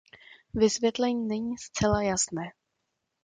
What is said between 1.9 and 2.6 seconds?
jasné.